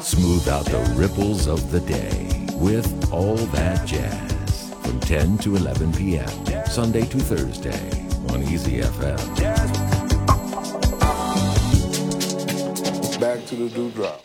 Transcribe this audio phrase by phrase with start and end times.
[0.00, 5.92] Smooth out the ripples of the day with All That Jazz from 10 to 11
[5.92, 6.28] p.m.
[6.66, 7.90] Sunday to Thursday
[8.28, 9.18] on Easy FM.
[13.18, 14.20] Back to the dewdrop.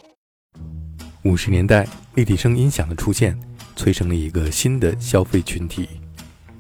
[1.24, 3.36] 五十年代，立体声音响的出现，
[3.76, 5.90] 催生了一个新的消费群体。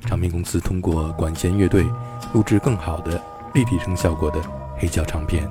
[0.08, 1.86] 唱片公司通过管弦乐队
[2.34, 3.22] 录制更好的
[3.54, 4.42] 立体声效果的
[4.76, 5.48] 黑胶唱片。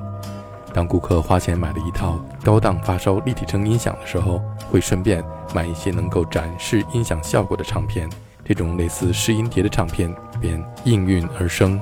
[0.75, 5.25] 当顾客花钱买了一套高档发烧立体声音响的时候，会顺便
[5.55, 8.11] 买一些能够展示音响效果的唱片。
[8.45, 11.81] 这种类似试音碟的唱片便应运而生。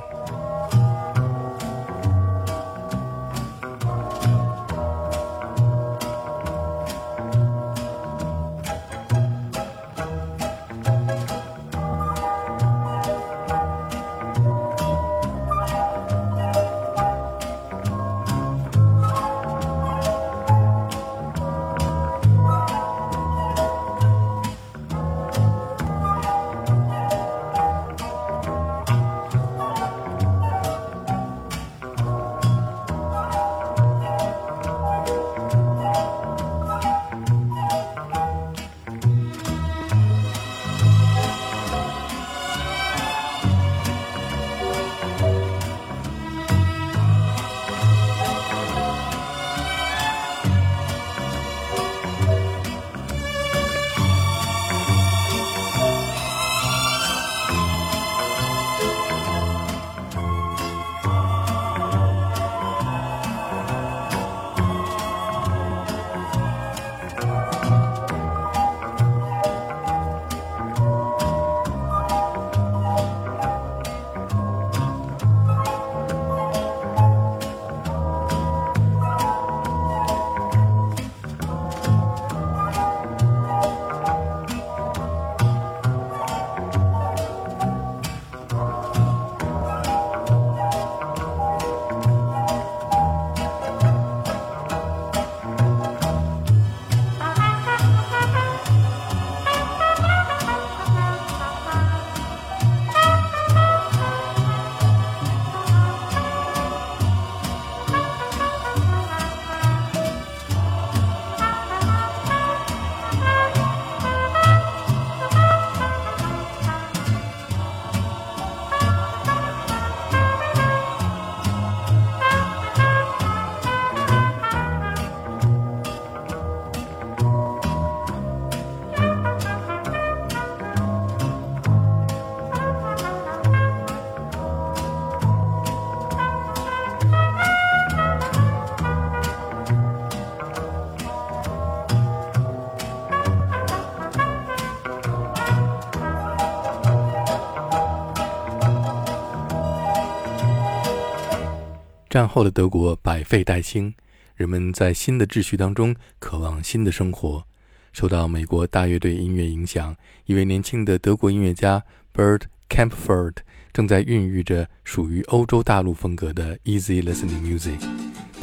[152.13, 153.95] 战后的德国百废待兴，
[154.37, 157.43] 人们在新的秩序当中渴望新的生活。
[157.91, 159.97] 受到美国大乐队音乐影响，
[160.27, 161.83] 一位年轻的德国音乐家
[162.15, 163.37] Bert Kaempfert
[163.73, 167.83] 正在孕育着属于欧洲大陆风格的 Easy Listening Music。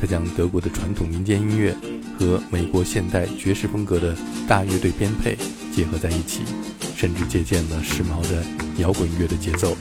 [0.02, 1.76] 他将德国的传统民间音乐
[2.18, 5.38] 和美国现代爵士风格的大乐队编配
[5.72, 6.42] 结合在一起，
[6.96, 8.44] 甚至借鉴了时髦的
[8.80, 9.78] 摇滚乐的节奏。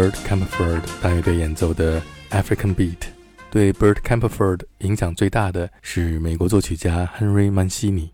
[0.00, 2.00] Bert Camperford 大乐队演奏的
[2.30, 2.96] African Beat。
[3.50, 8.08] 对 Bert Camperford 影响最大的是美国作曲家 Henry Mancini。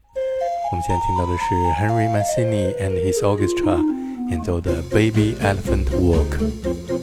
[0.73, 3.81] 我们现在听到的是 Henry Mancini and his orchestra
[4.31, 6.96] 演奏的 Baby Elephant Walk。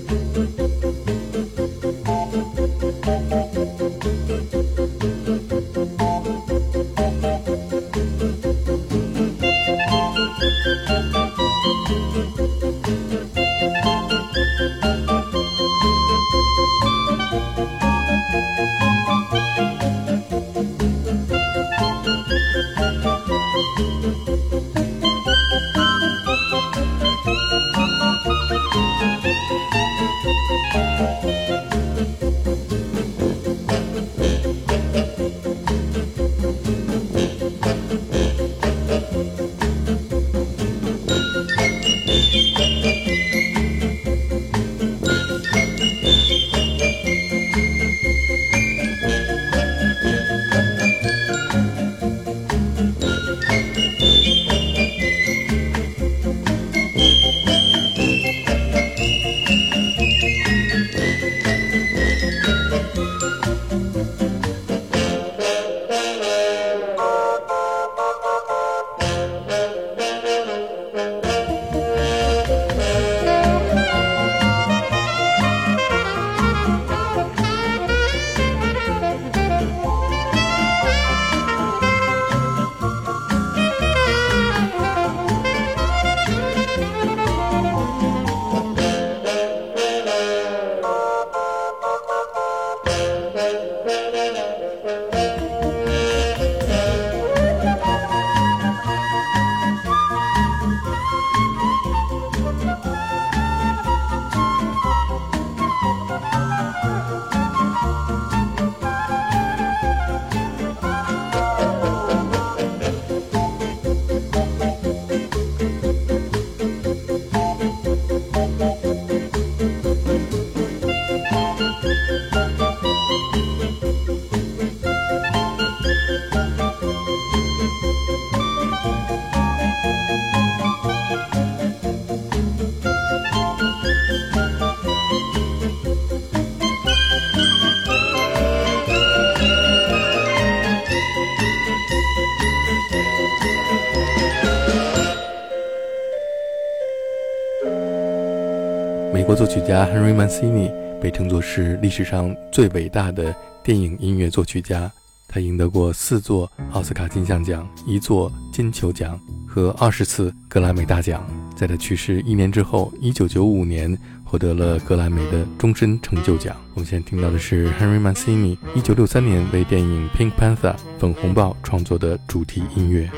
[149.45, 154.89] 作曲家 Henry Mancini 被称作是历史上最伟大的电影音乐作曲家。
[155.27, 161.27] 他赢得过四座奥斯卡金像奖、一座金球奖和二十次格莱美大奖。
[161.57, 166.55] 在他去世一年之后一九九五年获得了格莱美的终身成就奖。
[166.73, 173.11] 我们现在听到的是 Henry Mancini 一九六三年为电影《Pink Panther》粉红豹创作的主题音乐。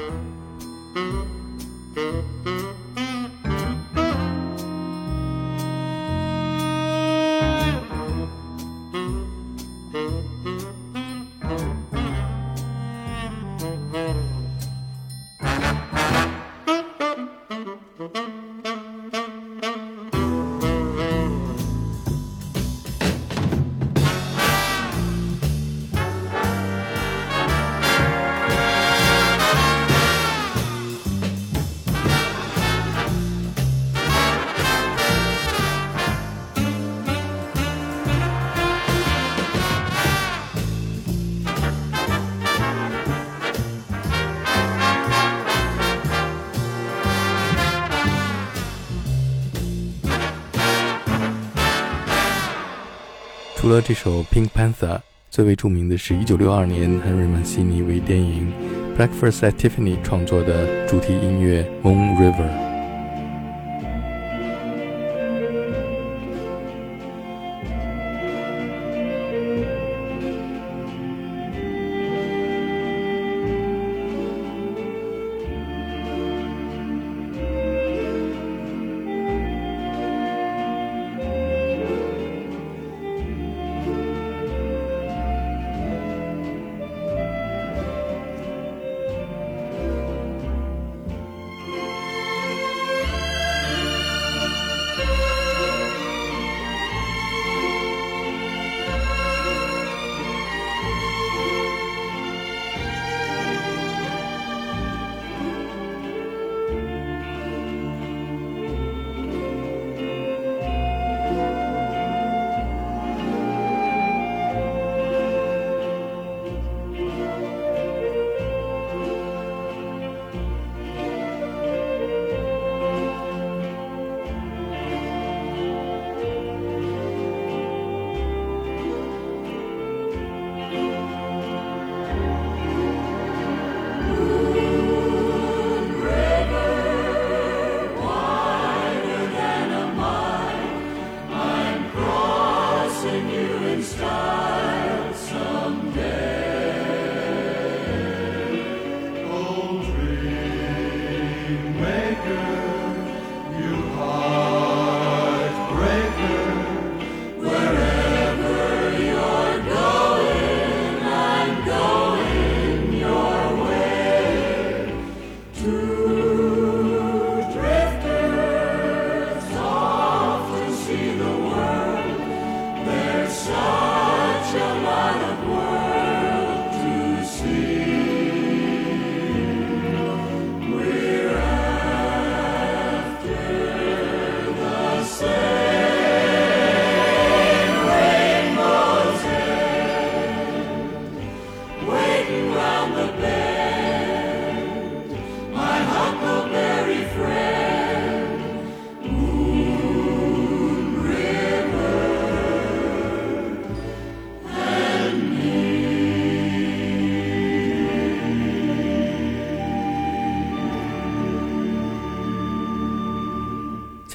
[53.66, 54.96] 除了这首《Pink Panther》，
[55.32, 58.54] 最为著名的是1962年 Henry Mancini 为电影
[58.96, 62.48] 《Breakfast at Tiffany》创作的主题音乐《Moon River》。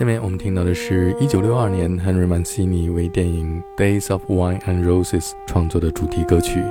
[0.00, 6.64] 下面我们听到的是1962年 Henry Mancini 为电影《Days of Wine and Roses》创作的主题歌曲。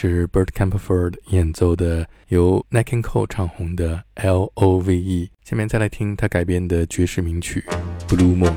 [0.00, 5.28] 是 Bert Camperford 演奏的由 n a k a n Cole 唱红的 L O V E。
[5.42, 7.64] 下面再来听他改编的爵士名曲
[8.08, 8.52] 《Blue Moon》。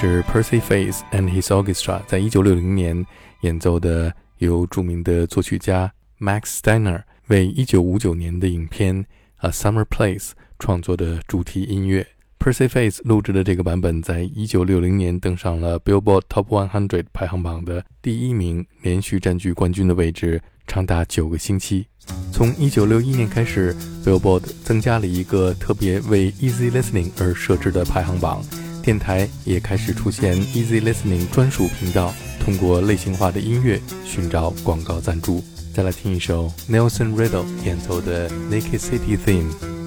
[0.00, 3.04] 是 Percy Faith and His Orchestra 在一九六零年
[3.40, 9.04] 演奏的，由著名的作曲家 Max Steiner 为一九五九年的影片
[9.38, 10.28] 《A Summer Place》
[10.60, 12.06] 创作的主题音乐。
[12.38, 21.88] Percy Faith 录制的这个版本，在一九六零年登上了 Billboard Top 100排行榜的第一名，连续占据冠军的位置长达九个星期。
[22.32, 28.44] 从一九六一年开始，Billboard 增加了一个特别为 Easy Listening 而设置的排行榜。
[28.88, 35.44] 电台也开始出现 Easy Listening 专属频道，通过类型化的音乐寻找广告赞助。
[35.74, 39.77] 再来听一首 Nelson Riddle 演奏的 Naked City Theme。